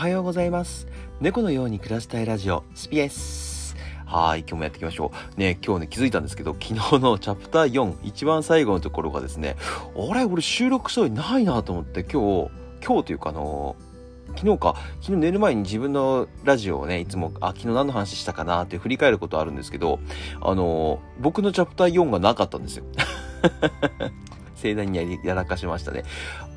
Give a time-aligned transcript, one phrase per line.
[0.00, 0.86] はようございます。
[1.20, 3.76] 猫のように暮らしたいラジオ、スピです。
[4.06, 5.38] はい、今日もやっていきましょう。
[5.38, 9.58] ね、今日ね、気づいたんですけど、昨日のチャプター4、一番最後のところがですね、
[9.94, 12.50] あれ、俺収録したいないなと思って、今日、
[12.82, 13.76] 今日というかあの
[14.34, 20.00] 昨日か、昨日寝る前に自分のラジオをね、いつも、あ、昨日何の話したかなって振り返ることあるんですけど、
[20.40, 22.86] あの僕のチャプター4がなかったんですよ。
[24.60, 26.04] 盛大にやらかしましたね。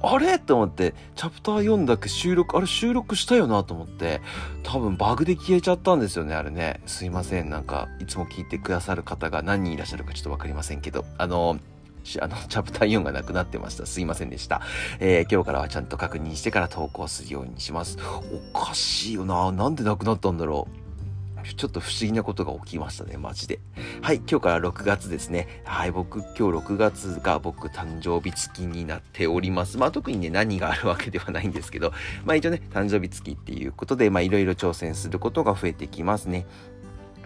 [0.01, 0.37] あれ？
[0.37, 4.21] と思って、チャプター4だけ収録、あれ収録したよなと思って、
[4.63, 6.81] 多分バグで消えちゃったんですよね、あれね。
[6.85, 7.49] すいません。
[7.49, 11.57] なんか、いつも聞いてくださる方が何人いらっしゃるかちょっとわかりませんけど、あの、
[12.19, 13.85] あの、チャプター4がなくなってました。
[13.85, 14.61] すいませんでした。
[14.99, 17.97] えー、今日からはちゃんと確認してから投稿するようにします。
[18.53, 19.53] おかしいよな。
[19.53, 20.82] なんでなくなったんだろう。
[21.55, 23.59] ちょっと不思議なことが起きましたね、マジで。
[24.01, 25.61] はい、今日から6月ですね。
[25.65, 29.77] はい、僕、今日6月が僕誕生日月になっております。
[29.77, 31.91] まあ特にね、何があるわけではないんですけど、
[32.25, 36.45] まあ一応ね、誕生日月っていうことで、まあいろいろ挑戦することが増えてきますね。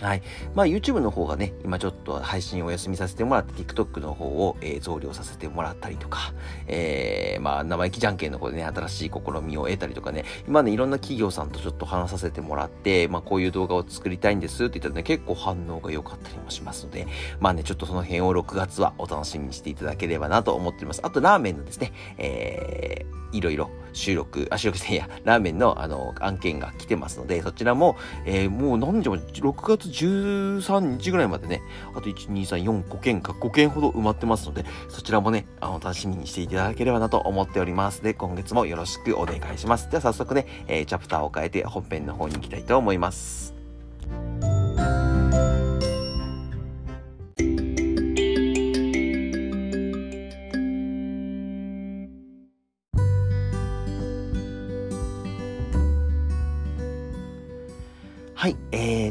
[0.02, 0.22] はい。
[0.54, 6.34] まあ YouTube の方がね、今ちょっと配信お休みさせてもらって TikTok の方を、えー、増量させてもらったりとか、
[6.68, 17.08] えー、まあ生意気じゃんけんの方でね、新しい試みを得たりとかね、今ね、いろんな企業さんとちょっと話させてもらって、まあこういう動画を作りたいんですって言ったらね、結構反応が良かったりもしますので、
[17.40, 21.02] まあね、ちょっとその辺を6月はお楽しみにしていただければなと思っております。
[21.04, 31.62] あとラーメンのですね、えー、いろいろ収録、あ、収録してや、ラーメンのあの案件が来てますので、そちらも、えー、もう何日も、6月13日ぐらいまでね、
[31.96, 38.04] あと1、2、3、4、5件か、5件ほど埋まってますので、そちらもね、あの、楽しみにしていただければなと思っております。
[38.04, 39.90] で、今月もよろしくお願いします。
[39.90, 43.57] では早速ね、えー、チャプターを変えて本編の方に行きたいと思います。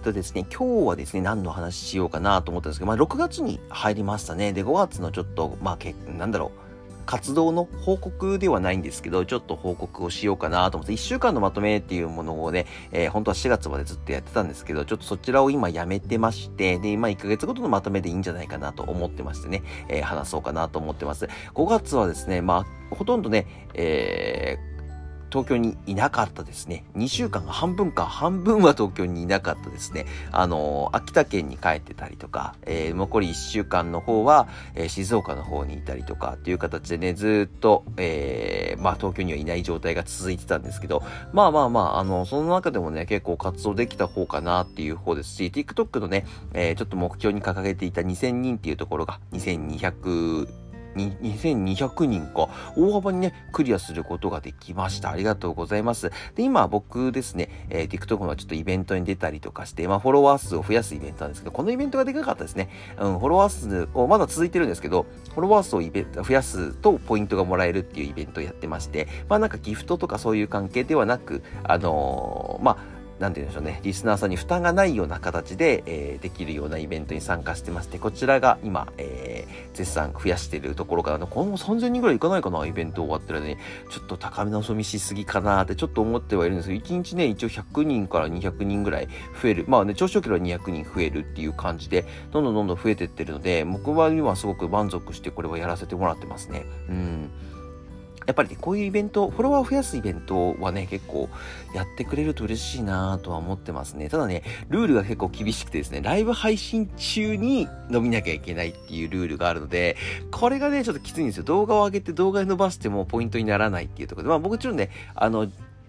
[0.07, 4.53] とですね、今日はですね、何の話しようかなと思ったんですけど、まあ、6月に入りましたね。
[4.53, 21.29] で、5月のちょっと、まあ、けなんだろう、活動の報告ではないんですけど、ちょっと報告をしようかなと思って、1週間のまとめっていうものをね、えー、本当は4月までずっとやってたんですけど、ちょっとそちらを今やめてまして、で、今1ヶ月ごとのまとめでいいんじゃないかなと思ってましてね、えー、話そうかなと思ってます。
[21.55, 24.76] 5月はですね、まあ、ほとんどね、えー
[25.31, 26.85] 東京にいなかったですね。
[26.97, 30.07] 2週間、半分か、半分は東京にいなかったですね。
[30.33, 50.49] あの秋田県に帰ってたりとか、えー、残り1週間の方は、えー、静岡の方にいたりとかっていう形でね、ずっと、えー、まあ東京にはいない状態が続いてたんですけど、まあまあまあ、あの、その中でもね、結構活動できた方かなっていう方ですし、TikTok のね、えー、ちょっと目標に掲げていた2000人っていうところが2200、
[50.97, 55.11] 2200人か、大幅にね、クリアすることができました。
[55.11, 56.11] ありがとうございます。
[56.35, 62.69] で、今僕ですね、えー、TikTok のちょっとイベントに出たりとかして、まあ、フォロワー数を増やすイベントなんですけど、このイベントがでかかったですね。
[62.99, 83.57] うん、フォロワー数を、まだ続いてるんですけど、フォロワー数をイベ増やすとポイントがもらえるっていうイベントをやってまして、まあなんかギフトとかそういう関係ではなく、あのー、まあ、なんて言うんでしょうね、リスナーさんに負担がないような形で、えー、できるようなイベントに参加してまして、こちらが今、えー、絶賛増やしているところから、この3000人ぐらいいかないかな、イベント終わってる間に、
[83.91, 89.09] ちょっと高めの遊びしすぎかなってちょっと思ってはいるんですけど、1日ね、一応100人から200人ぐらい
[89.43, 89.65] 増える。
[89.67, 96.67] まあね、調子よければ200人増えるっていう感じで、どんどんどんどん増えてってるので、僕は今すごく満足してこれはやらせてもらってますね。
[96.89, 97.31] うん。
[98.27, 101.29] やっぱりね、こういうイベント、フォロワーを増やすイベントはね、結構
[101.75, 104.09] やってくれると嬉しいなとは思ってますね。
[104.09, 109.97] ただね、ルールが結構厳しくてですね、ライブ配信中に伸びなきゃいけないっていうルールがあるので、
[110.33, 111.45] これがね、ちょっときついんですよ。
[111.45, 115.49] 動画を上げて動画で伸ばしてもポイントにならないっていうところで、まあ僕ちろんね、あの、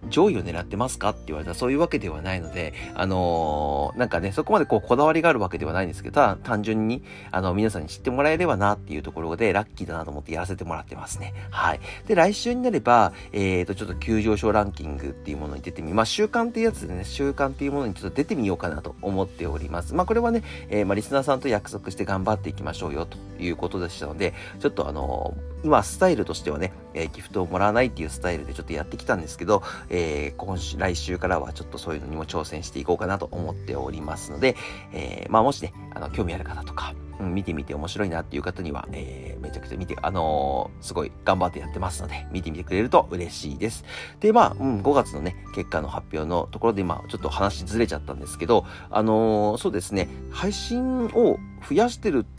[0.09, 11.33] 上位を狙ってますかって言われたらそういうわけではないので、あのー、なんかね、そこまでこうこだわりがあるわけではないんですけど、ただ単純に、あの、皆さんに知ってもらえればなっていうところで、ラッキーだなと思ってやらせてもらってますね。
[11.49, 11.79] はい。
[12.07, 19.93] で、来週になれば、えーと、ちょっと急上昇ランキングっていうものに出てみ、まあ、週間っていうやつでね、週間っていうものにちょっと出てみようかなと思っております。
[19.93, 34.55] まあ、これはね、えー、まあ、リスナーさんと約束して頑張っていきましょうよということでしたので、ちょっとあの今、スタイルとしてはね、えー、ギフトをもらわないっていうスタイルでちょっとやってきたんですけど、えー、今週、来週からはちょっとそういうのにも挑戦していこうかなと思っておりますので、
[34.93, 43.83] えー、まあもしね、あの、興味ある方とか、うん、見てみて面白いなっていう方には、えー、めちゃくちゃ見て、あのー、すごい頑張ってやってますので、見てみてくれると嬉しいです。
[44.19, 52.36] で、まあ、うん、5月のね、結果の発表のところで、まあ、ちょっと話ずれちゃったんですけど、あのー、そうですね、配信を増やしてるって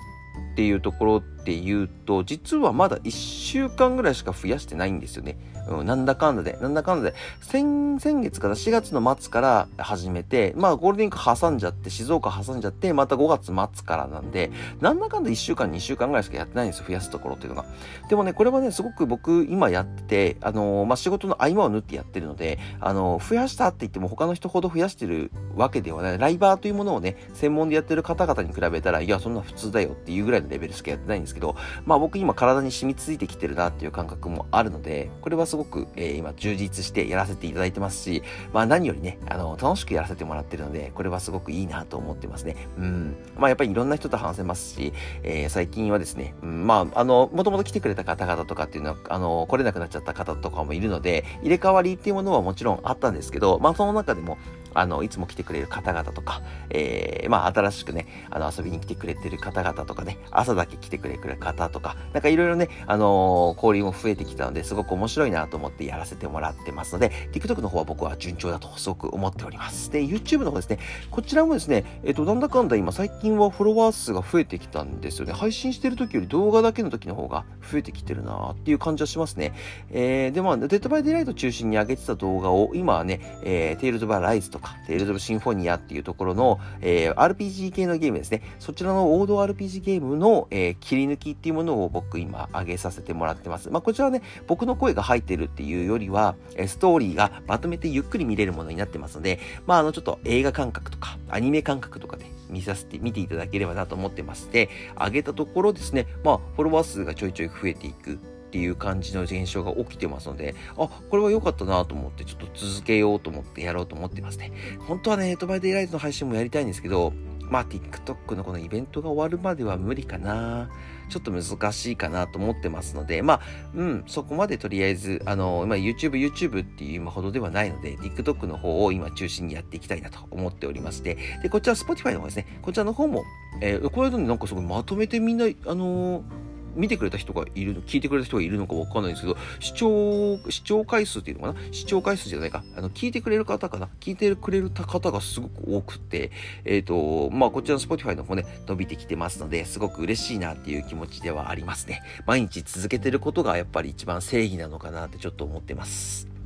[0.56, 5.38] ていうところっていうと、実はまだ1週間ぐらいしか増やしてないんですよね。
[5.69, 14.50] うん、なんだかんだで、なんだかんだで、先、先月から4月の末から始めて、まあゴールデンウィーク挟んじゃって、静岡挟んじゃって、また5月末からなんで、
[14.81, 17.67] なんだかんだ1週間、2週間ぐらいしかやってないんですよ、増やすところっていうのが。
[18.09, 26.19] でもね、これはね、すごく僕今やってて、あのー、まあ仕事の合間を縫ってやってるので、あのー、増やしたって言っても他の人ほど増やしてるわけではない。
[26.19, 38.22] ライバーというものをね、専門でやってる方々に比べたら、いや、そんな普通だよっていうぐらいのレベルしかやってないんですけど、まあ僕今体に染みついてきてるなっていう感覚もあるので、これはすごごく、えー、今充実してやらせていただいてますし、
[38.52, 42.56] まあ何よりね、あの、楽しくやらせてもらってるので、これはすごくいいなと思ってますね。
[42.78, 43.16] うん。
[43.37, 54.38] まあやっぱりいろんな人と話せますし、えー、最近はですね、うん、まあ、あの、もともと来てくれた方々とかっていうのは、あの、来れなくなっちゃった方とかもいるので、入れ替わりっていうものはもちろんあったんですけど、まあその中でも、
[54.75, 69.91] あの、いつも来てくれる方々とか、えー、まあ、新しくね、あの、遊びに来てくれてる方々とかね、朝だけ来てくれる方とか、なんかいろいろね、あのー、交流も増えてきたので、すごく面白いなと思ってやらせてもらってますので、TikTok の方は僕は順調だとすごく思っております。
[69.91, 70.79] で、YouTube の方ですね、
[71.11, 75.32] こちらもですね、えっ、ー、と、なんだかんだ今、最近はフォロワー数が増えてきたんですよね。
[75.32, 79.53] 配信してる時より動画だけの時の方が増えてきてるなっていう感じはしますね。
[79.91, 88.43] えー、で、まあ、デッドバイデイライト中心に上げてた動画を、今はね、えー、テイルズ・オブ・アライズととか、テイルズ・オブ・シンフォニアっていうところの、えー、RPG 系のゲームですね。
[88.58, 93.70] そちらの王道 RPG ゲームの、えー、切り抜きっていうものを僕今上げさせてもらってます。
[93.70, 96.34] まあ、こちらはね、僕の声が入ってるっていうよりは、
[96.66, 104.69] ストーリーがまとめてゆっくり見れるものになってますので、まあ、あの、ちょっと映画感覚とか、アニメ感覚とかで見させて、見ていただければなと思ってまして、
[104.99, 108.19] 上げたところですね、まあ、フォロワー数がちょいちょい増えていく。
[108.48, 114.52] っていう感じの現象が起きてますので、あ、これは良かったなと思って、ちょっと続けようと思ってやろうと思ってますね。
[114.80, 117.12] 本当はね、ヘッドバイデイライトの配信もやりたいんですけど、
[117.50, 120.70] まあ TikTok のこのイベントが終わるまでは無理かな。
[121.08, 123.40] ちょっと難しいかなと思ってますので、まあ、
[123.74, 133.24] うん、そこまでとりあえず、あの、まあ、YouTube、YouTube っていうほどではないので、TikTok の方を今中心にやっていきたいなと思っておりまして、で、こちら Spotify の方ですね、こちらの方も、
[133.62, 136.47] えー、これでなんかすごいまとめてみんな、あのー
[136.78, 141.72] 見てくれた人がいるの、聞いてくれた人がいるのかわかんないんですけど、視聴、視聴回数っていうのかな？
[141.72, 142.64] 視聴回数じゃないか。
[142.76, 143.88] あの、聞いてくれる方かな？
[144.00, 146.30] 聞いてくれる方がすごく多くて、
[146.64, 152.02] えっ、ー、と、まあ、こちらの Spotify の方ね、伸びてきてますので、すごく嬉しいなっていう気持ちではありますね。
[152.26, 156.38] 毎日続けてることがやっぱり一番正義なのかなってちょっと思ってます。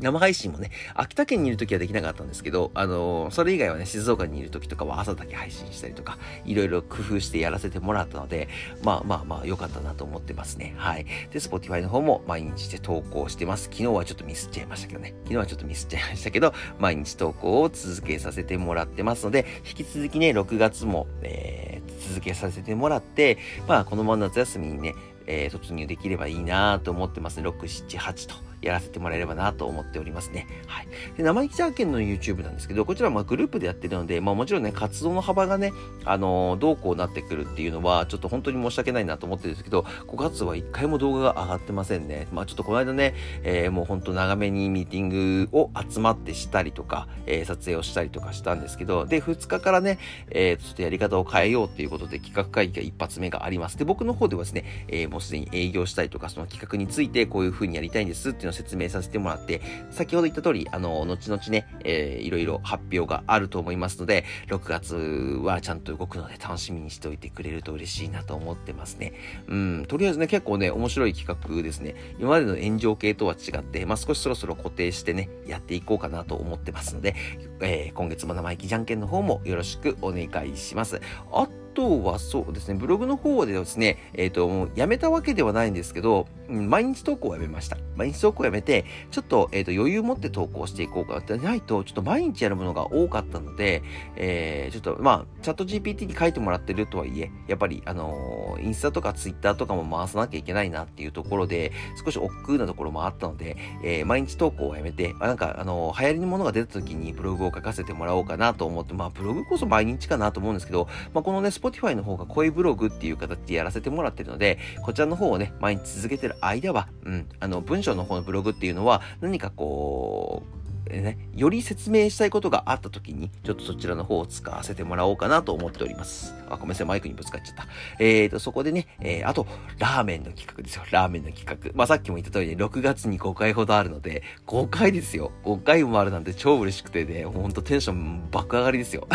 [0.00, 8.48] 生配信もね、秋田県にいる時はできなかったんですけど、あのー、それ以外はね、静岡にいる時とかは朝だけ配信したりとか、いろいろ工夫してやらせてもらったので、
[8.82, 10.74] まあまあまあ良かったなと思ってますね。
[10.76, 11.04] はい。
[11.30, 13.64] で、Spotify の方も毎日で投稿してます。
[13.64, 15.14] 昨日はちょっとミスっちゃいましたけどね。
[15.22, 23.38] 昨日はちょっとミスっちゃいましたけど、 毎日投稿を続けさせてもらってますので、引き続きね、6月も、えー、続けさせてもらって、
[23.68, 24.94] まあ、このまま夏休みにね、
[25.26, 27.48] えー、突入できればいいなと思ってますね。
[27.48, 28.53] 6、7、8と。
[28.64, 30.46] やらせてもらえればなと思っておりますね。
[30.66, 30.88] はい。
[31.16, 35.72] で、生意気じゃんけんの YouTube なんですけど、こちらまグループでやってるので、まあもちろんね、活動の幅がね、
[36.04, 42.26] あのー、どうこうなってくるっていうのは、ちょっと本当に申し訳ないなと思ってるんですけど、5月は1回も動画が上がってませんね。
[42.32, 49.98] まあちょっとこの間ね、えー、もう本当長めにミーティングを集まってしたりとか、えー、撮影をしたりとかしたんですけど、で、2日からね、
[50.30, 53.78] えー、ちょっとやり方を変えようっていうことで企画会議が一発目があります。
[53.78, 64.94] で、僕の方ではですね、えー、もうすでに営業したりとか、その企画についてこういう風にやりたいんですっていうのを説明させてもらって、先ほど言った通り、あの、後々ね、えー、いろいろ発表があると思いますので、6月
[65.42, 69.12] はちゃんと動くので楽しみにしておいてくれると嬉しいなと思ってますね。
[69.48, 71.94] うん、とりあえずね、結構ね、面白い企画ですね。
[72.18, 77.14] 今までの炎上系とは違って、まあ、少しそろそろ固定してね、やっていこうかなと思ってますので、
[77.60, 81.00] えー、今月も生意気じゃんけんの方もよろしくお願いします。
[81.32, 87.76] あとはそうですね、ブログの方でですね、えっ、ー、と、やめたわけではないんですけど、毎日投稿をやめました。
[87.96, 93.82] 毎日投稿をやめて、ちょっと、えっ、ー、と、余裕持って投稿していこうかってないと、ちょっと毎日やるものが多かったので、
[94.16, 126.34] えー、ちょっと、まあ、チャット GPT に書いてもらってるとはいえ、やっぱり、あのー、インスタとかツイッターとかも回さなきゃいけないなっていうところで、少し億劫なところもあったので、えー、毎日投稿をやめて、あなんか、あのー、流行りのものが出た時にブログを書かせてもらおうかなと思って、まあ、ブログこそ毎日かなと思うんですけど、まあ、このね、Spotify の方が声ブログっていう形でやらせてもらってるので、こちらの方をね、毎日続けてる間は、うん、あの、文章の方のブログっていうのは、何かこう、ね、より説明したいことがあった時に、ちょっとそちらの方を使わせてもらおうかなと思っております。
[126.48, 127.66] あ、ごめんなさい、マイクにぶつかっちゃった。
[127.98, 129.46] えーと、そこでね、えー、あと、
[129.78, 130.84] ラーメンの企画ですよ。
[130.90, 131.70] ラーメンの企画。
[131.74, 135.32] まあ、さっきも言った通りね、6月に5回ほどあるので、5回ですよ。
[135.44, 139.08] 5回もあるなんて超嬉しくてね、ほんとテンション爆上がりですよ。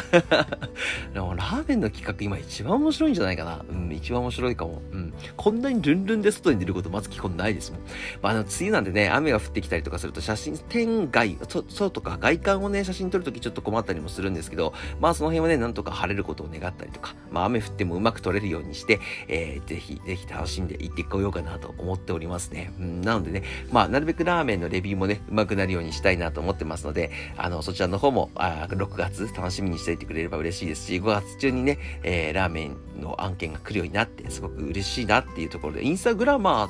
[1.14, 3.64] でも、ラーメンの企画今一番面白いんじゃないかな。
[3.70, 4.82] うん、一番面白いかも。
[4.92, 5.14] うん。
[5.38, 7.82] こんなにルンルンで外に出ることまず基本ないですもん。
[8.22, 22.72] まあ、あの、梅雨なんでね、雨が降ってきたりとかすると写真、天外、外とか外観をね、写真撮るときちょっと困ったりもするんですけど、まあその辺はね、なんとか晴れることを願ったりとか、まあ雨降ってもうまく撮れるようにして、えー、ぜひ、ぜひ楽しんでいってこようかなと思っておりますね。
[22.80, 36.70] うん、なのでね、まあなるべくラーメンのレビューもね、うまくなるようにしたいなと思ってますので、あの、そちらの方も、あ6月楽しみにしておいてくれれば嬉しいですし、5月中にね、えー、ラーメンの案件が来るようになって、すごく嬉しいなっていうところで、インスタグラマーっ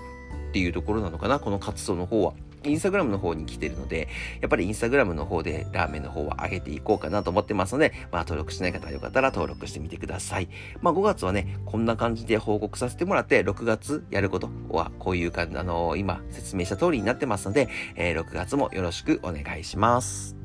[0.51, 2.33] ていうところなのかな、この活動の方は。
[2.63, 4.07] インスタグラムの方に来てるので、
[4.41, 10.49] やっぱりインスタグラムの方でラーメンの方は上げていこうかなと思ってますので、まあ登録しない方はよかったら登録してみてください。
[10.81, 20.38] まあ5月はね、こんな感じで報告させてもらって、6月やることはこういう感じ、あのー、今説明した通りになってますので、えー、6月もよろしくお願いします。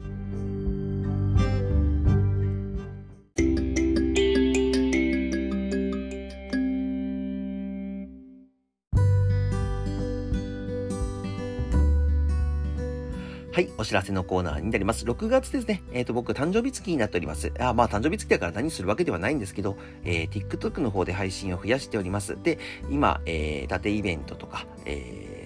[13.55, 15.05] はい、お知らせのコーナーになります。
[15.05, 15.85] 6月ですね。
[15.93, 17.53] えっ、ー、と、僕、誕生日月になっております。
[17.61, 22.37] あ、まあ、誕生日月だから何するわけではないんですけど、えー、TikTok の方で配信を増やしております。
[22.43, 22.59] で、
[22.91, 25.44] 今、えー、縦イベントとか、えー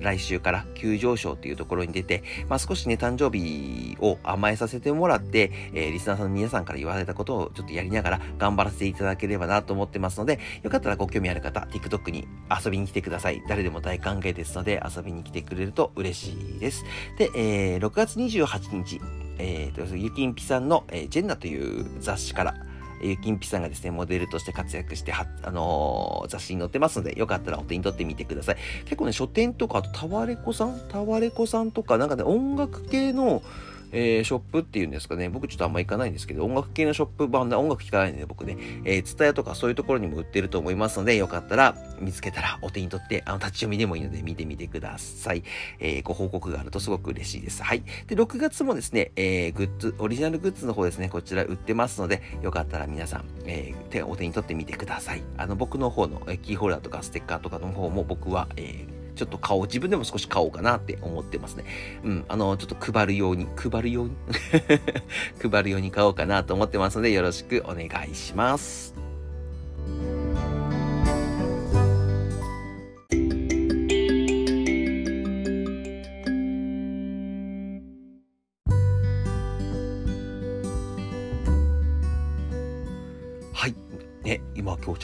[0.00, 12.26] 来週から急上昇というところに出て、まあ、少しね、誕生日を甘えさせてもらって、えー、リスナーさんの皆さんから言われたことをちょっとやりながら頑張らせていただければなと思ってますので、よかったらご興味ある方、TikTok に
[12.64, 13.42] 遊びに来てください。
[13.48, 16.84] 誰でも大歓迎ですので、遊びに来てくれると嬉しいです。
[17.18, 19.00] で、えー、6月28日、
[19.38, 22.54] えーと、ゆきんぴさんの、えー、ジェンナという雑誌から、
[23.08, 28.56] ゆきんぴさんがですね、モデルとして活躍して、は、あのー、雑誌に載ってますので、よかったらお手に取ってみてください。
[28.84, 33.42] 結構ね、書店とか、あと、タワレコさんタワレコさんとか、なんかね、音楽系の、
[33.94, 45.44] えー、ショップっていうんですかね、僕ちょっとあんま行かないんですけど、音楽系のショップ版で音楽聴かないんで僕ね、えー、ツタヤとかそういうところにも売ってると思いますので、よかったら見つけたらお手に取って、あの、立ち読みでもいいので見てみてください。
[45.78, 47.62] えー、ご報告があるとすごく嬉しいです。
[47.62, 47.82] はい。
[48.08, 55.22] で、6月もですね、えー、グッズ、オリジナルグッズの方ですね、こちら売ってますので、よかったら皆さん、えー、手、お手に取ってみてください。
[55.36, 59.62] あの、僕の方のえキーホルダーとかステッカーとかの方も僕は、えー、ちょっと顔。
[59.62, 61.64] 自分でも少し買おうかなって思ってますね。
[62.04, 62.24] うん。
[62.28, 64.16] あの、ちょっと配るように、配るように？
[65.50, 68.94] 配るように買おうかなと思ってますので、よろしくお願いします。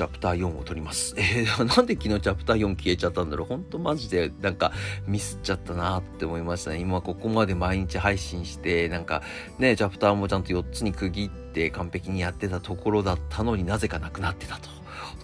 [0.01, 1.15] チャプター4を撮ります。
[1.21, 3.49] えー、なんで昨日チャプター4消えちゃったんだろう？
[3.49, 4.73] ほんとマジでなんか
[5.07, 6.79] ミスっちゃったなって思いましたね。
[6.79, 9.23] 今ここまで毎日配信して、なんか
[9.59, 14.80] ね、チャプターもちゃんと4つに区切って完璧にやってたところだったのになぜかなくなってたと。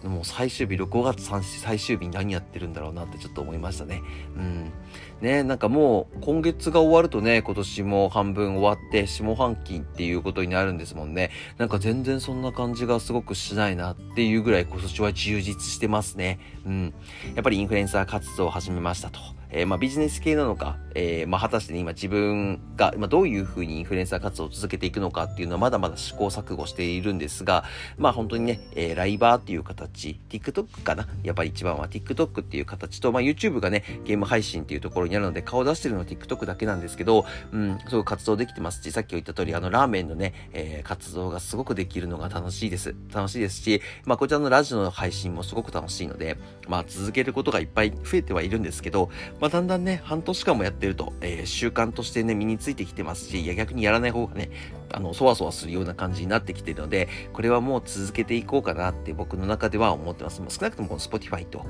[0.09, 4.03] もう最終日、6月3最終日何やってるんだろうなってちょっと思いましたね。
[4.37, 4.73] うん。
[5.21, 11.31] ね、なんかもう今月が終わるとね、今年も半分終わって下半期っていうことになるんですもんね。
[11.59, 16.39] なんか全然そんな感じがすごくしないなっていうぐらい今年は充実してますね。
[16.65, 16.95] うん。
[17.35, 19.36] やっぱりインフルエンサー活動を始めましたと。
[19.51, 27.65] えー、まあビジネス系なのか、えー、まあ果たしてね、今自分が、まあどういうふうにインフルエンサー活動を続けていくのかっていうのはまだまだ試行錯誤しているんですが、
[27.99, 31.07] まあ本当にね、えー、ライバーっていう形、TikTok かな？
[31.23, 42.95] やっぱり一番は TikTok っていう形と、まあ YouTube がね、ゲーム配信っていうところになるので顔出してるのは TikTok だけなんですけど、うん、すごく活動できてますし、さっき言った通り、あのラーメンのね、えー、活動がすごくできるのが楽しいです。
[43.13, 46.37] 楽しいですし、まあこちらのラジオの配信もすごく楽しいので、
[46.69, 49.11] まあ続けることがいっぱい増えてはいるんですけど、
[49.47, 54.51] まあだんだんね、半年間もやってると、えー、習慣としてね、身についてきてますし、いや逆にやらない方がね、
[54.91, 60.43] あの、そわそわするような感じになってきてるので、これはもう続けていこうかなって僕の中では思ってます。
[60.49, 61.65] 少なくともこの Spotify と、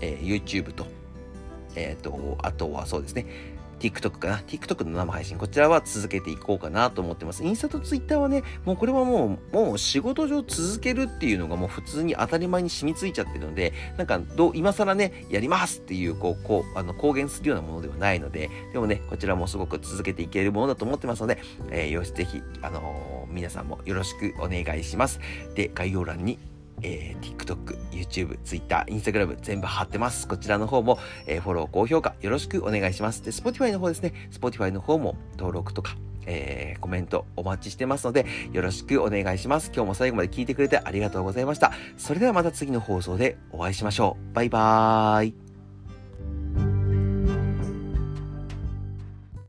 [0.00, 0.88] えー、YouTube と、
[1.76, 3.26] えっ、ー、と、あとはそうですね、
[3.82, 5.36] TikTok かな ?TikTok の生配信。
[5.38, 7.42] こちらは続けていこうかなと思ってます。
[7.42, 21.38] インスタと Twitter はね、もうこれはもう、もう仕事上続けるっていうのがもう普通に当たり前に染みついちゃってるので、なんか、どう、今更ね、やりますっていう、こう、こう、あの、公言するようなものではないので、でもね、こちらもすごく続けていけるものだと思ってますので、
[21.70, 25.18] えー、よし、ぜひ、あのー、皆さんもよろしくお願いします。
[25.54, 26.38] で、概要欄に
[26.82, 30.28] えー、TikTok、YouTube、Twitter、Instagram 全部貼ってます。
[30.28, 33.22] こちらの方も、えー、フォロー、高評価よろしくお願いします。
[33.24, 34.12] で、Spotify の方ですね。
[34.30, 35.96] Spotify の方も登録とか、
[36.26, 39.70] えー、コメントお待ちしてますので、よろしくお願いします。
[39.74, 41.72] 今日も最後まで聞いてくれてありがとうございました。
[41.96, 44.34] それではまた次の放送でお会いしましょう。
[44.34, 45.51] バイバーイ。